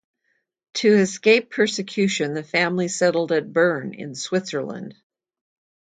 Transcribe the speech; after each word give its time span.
To 0.77 0.91
escape 0.95 1.51
persecution 1.51 2.33
the 2.33 2.41
family 2.41 2.87
settled 2.87 3.31
at 3.31 3.53
Bern, 3.53 3.93
in 3.93 4.15
Switzerland. 4.15 4.95